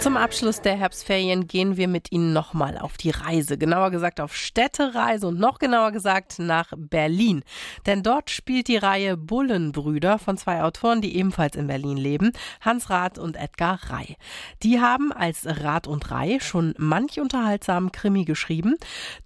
[0.00, 4.34] Zum Abschluss der Herbstferien gehen wir mit Ihnen nochmal auf die Reise, genauer gesagt auf
[4.36, 7.42] Städtereise und noch genauer gesagt nach Berlin.
[7.84, 12.90] Denn dort spielt die Reihe Bullenbrüder von zwei Autoren, die ebenfalls in Berlin leben, Hans
[12.90, 14.16] Rath und Edgar Rey.
[14.62, 18.76] Die haben als Rath und Rey schon manch unterhaltsamen Krimi geschrieben.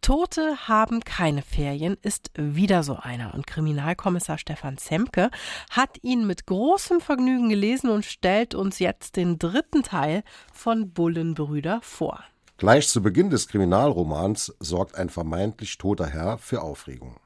[0.00, 5.30] Tote haben keine Ferien ist wieder so einer und Kriminalkommissar Stefan Zemke
[5.70, 10.22] hat ihn mit großem Vergnügen gelesen und stellt uns jetzt den dritten Teil
[10.62, 12.22] von Bullenbrüder vor.
[12.56, 17.16] Gleich zu Beginn des Kriminalromans sorgt ein vermeintlich toter Herr für Aufregung.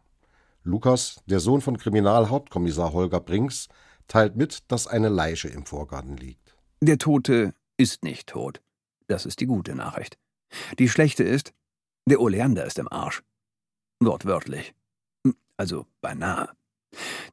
[0.63, 3.69] Lukas, der Sohn von Kriminalhauptkommissar Holger Brinks,
[4.09, 6.57] teilt mit, dass eine Leiche im Vorgarten liegt.
[6.81, 8.63] Der Tote ist nicht tot.
[9.07, 10.17] Das ist die gute Nachricht.
[10.79, 11.53] Die schlechte ist,
[12.09, 13.23] der Oleander ist im Arsch.
[14.01, 14.75] Wortwörtlich.
[15.59, 16.49] Also beinahe.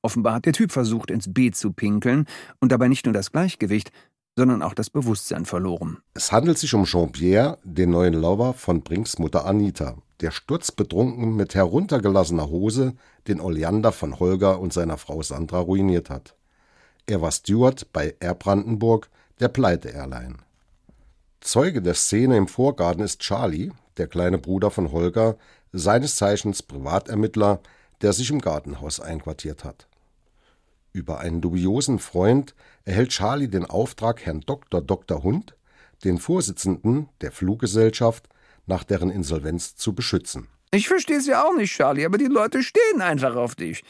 [0.02, 2.26] Offenbar hat der Typ versucht, ins Beet zu pinkeln
[2.60, 3.94] und dabei nicht nur das Gleichgewicht,
[4.36, 6.00] sondern auch das Bewusstsein verloren.
[6.14, 11.56] Es handelt sich um Jean-Pierre, den neuen Lover von Brinks Mutter Anita, der sturzbetrunken mit
[11.56, 12.96] heruntergelassener Hose
[13.28, 16.36] den Oleander von Holger und seiner Frau Sandra ruiniert hat.
[17.06, 19.10] Er war Steward bei Air Brandenburg,
[19.40, 20.38] der Pleite-Airline.
[21.42, 25.36] Zeuge der Szene im Vorgarten ist Charlie, der kleine Bruder von Holger,
[25.74, 27.60] seines Zeichens Privatermittler,
[28.02, 29.88] der sich im Gartenhaus einquartiert hat.
[30.94, 32.54] Über einen dubiosen Freund
[32.86, 34.80] erhält Charlie den Auftrag, Herrn Dr.
[34.80, 35.24] Dr.
[35.24, 35.58] Hund,
[36.04, 38.30] den Vorsitzenden der Fluggesellschaft,
[38.68, 40.48] nach deren Insolvenz zu beschützen.
[40.72, 43.84] Ich verstehe es ja auch nicht, Charlie, aber die Leute stehen einfach auf dich.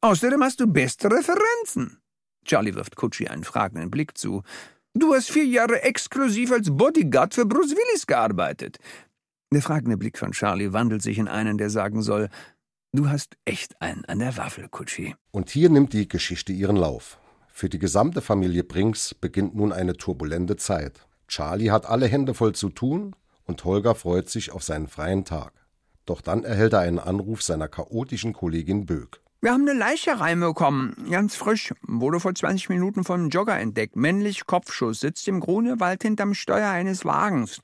[0.00, 2.00] Außerdem hast du beste Referenzen.
[2.44, 4.42] Charlie wirft Kutschi einen fragenden Blick zu.
[4.94, 8.78] Du hast vier Jahre exklusiv als Bodyguard für Bruce Willis gearbeitet.
[9.52, 12.28] Der fragende Blick von Charlie wandelt sich in einen, der sagen soll,
[12.92, 15.14] Du hast echt einen an der Waffel, Kutschi.
[15.30, 17.20] Und hier nimmt die Geschichte ihren Lauf.
[17.46, 21.06] Für die gesamte Familie Brinks beginnt nun eine turbulente Zeit.
[21.28, 25.52] Charlie hat alle Hände voll zu tun und Holger freut sich auf seinen freien Tag.
[26.04, 29.20] Doch dann erhält er einen Anruf seiner chaotischen Kollegin Böck.
[29.40, 30.96] Wir haben eine Leiche reinbekommen.
[31.08, 31.72] Ganz frisch.
[31.82, 33.94] Wurde vor 20 Minuten von einem Jogger entdeckt.
[33.94, 34.98] Männlich Kopfschuss.
[34.98, 37.60] Sitzt im Grunewald hinterm Steuer eines Wagens.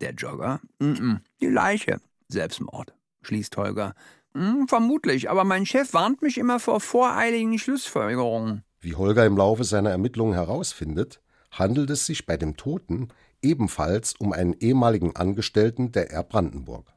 [0.00, 0.60] Der Jogger?
[0.78, 1.20] Mm -mm.
[1.42, 2.00] Die Leiche.
[2.28, 2.94] Selbstmord.
[3.20, 3.94] Schließt Holger.
[4.34, 8.64] Hm, vermutlich, aber mein Chef warnt mich immer vor voreiligen Schlussfolgerungen.
[8.80, 11.20] Wie Holger im Laufe seiner Ermittlungen herausfindet,
[11.50, 13.08] handelt es sich bei dem Toten
[13.42, 16.92] ebenfalls um einen ehemaligen Angestellten der Air Brandenburg.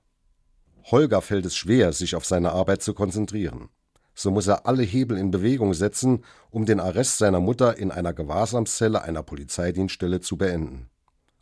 [0.85, 3.69] Holger fällt es schwer, sich auf seine Arbeit zu konzentrieren.
[4.13, 8.13] So muss er alle Hebel in Bewegung setzen, um den Arrest seiner Mutter in einer
[8.13, 10.89] Gewahrsamszelle einer Polizeidienststelle zu beenden.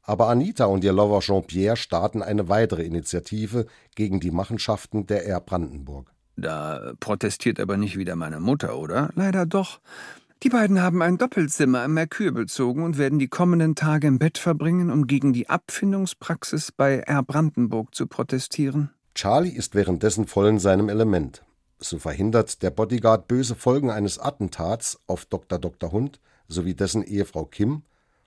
[0.04, 3.66] Aber Anita und ihr Lover Jean-Pierre starten eine weitere Initiative
[3.96, 6.12] gegen die Machenschaften der Air Brandenburg.
[6.36, 9.12] Da protestiert aber nicht wieder meine Mutter, oder?
[9.16, 9.80] Leider doch.
[10.44, 14.38] Die beiden haben ein Doppelzimmer im Merkur bezogen und werden die kommenden Tage im Bett
[14.38, 18.90] verbringen, um gegen die Abfindungspraxis bei Air Brandenburg zu protestieren.
[19.16, 21.44] Charlie ist währenddessen voll in seinem Element.
[21.80, 25.60] So verhindert der Bodyguard böse Folgen eines Attentats auf Dr.
[25.60, 25.94] Dr.
[25.94, 27.84] Hund sowie dessen Ehefrau Kim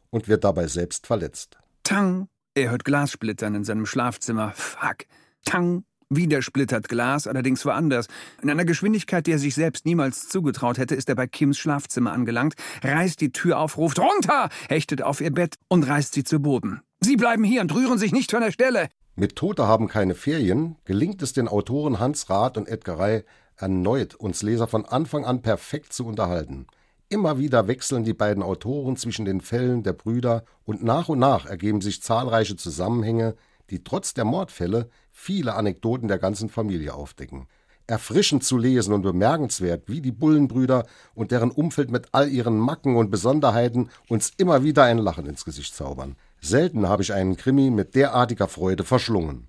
[0.08, 1.58] und wird dabei selbst verletzt.
[1.86, 2.26] Tang!
[2.56, 4.50] Er hört Glas splittern in seinem Schlafzimmer.
[4.56, 5.04] Fuck!
[5.44, 5.84] Tang!
[6.08, 8.08] Wieder splittert Glas, allerdings woanders.
[8.42, 12.12] In einer Geschwindigkeit, die er sich selbst niemals zugetraut hätte, ist er bei Kims Schlafzimmer
[12.12, 16.40] angelangt, reißt die Tür auf, ruft runter, hechtet auf ihr Bett und reißt sie zu
[16.40, 16.80] Boden.
[16.98, 18.88] Sie bleiben hier und rühren sich nicht von der Stelle.
[19.14, 23.22] Mit Tote haben keine Ferien gelingt es den Autoren Hans Rath und Edgar Rey
[23.56, 26.66] erneut, uns Leser von Anfang an perfekt zu unterhalten.
[27.08, 31.46] Immer wieder wechseln die beiden Autoren zwischen den Fällen der Brüder und nach und nach
[31.46, 33.36] ergeben sich zahlreiche Zusammenhänge,
[33.70, 37.46] die trotz der Mordfälle viele Anekdoten der ganzen Familie aufdecken.
[37.86, 40.84] Erfrischend zu lesen und bemerkenswert, wie die Bullenbrüder
[41.14, 45.44] und deren Umfeld mit all ihren Macken und Besonderheiten uns immer wieder ein Lachen ins
[45.44, 46.16] Gesicht zaubern.
[46.40, 49.46] Selten habe ich einen Krimi mit derartiger Freude verschlungen.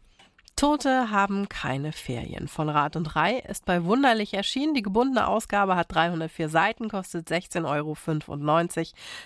[0.58, 2.48] Tote haben keine Ferien.
[2.48, 4.74] Von Rat und Rei ist bei Wunderlich erschienen.
[4.74, 7.96] Die gebundene Ausgabe hat 304 Seiten, kostet 16,95 Euro.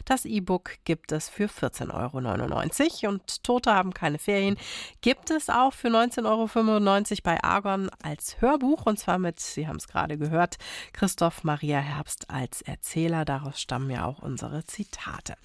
[0.03, 3.13] Das E-Book gibt es für 14,99 Euro.
[3.13, 4.57] Und Tote haben keine Ferien
[4.99, 8.85] gibt es auch für 19,95 Euro bei Argon als Hörbuch.
[8.85, 10.57] Und zwar mit, Sie haben es gerade gehört,
[10.91, 13.23] Christoph Maria Herbst als Erzähler.
[13.23, 15.35] Daraus stammen ja auch unsere Zitate.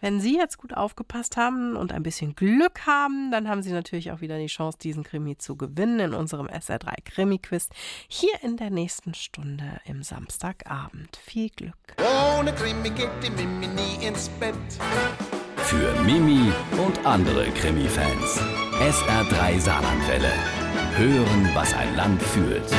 [0.00, 4.10] Wenn Sie jetzt gut aufgepasst haben und ein bisschen Glück haben, dann haben Sie natürlich
[4.10, 5.04] auch wieder die Chance, diesen
[5.36, 7.68] Krimi zu gewinnen in unserem SR3 Krimi-Quiz
[8.08, 11.16] hier in der nächsten Stunde im Samstagabend.
[11.16, 11.74] Viel Glück.
[12.38, 14.54] Ohne Krimi geht die Mimi nie ins Bett.
[15.56, 16.52] Für Mimi
[16.84, 18.40] und andere Krimi-Fans.
[18.80, 20.32] SR3 Saarlandwelle.
[20.96, 22.72] Hören, was ein Land fühlt.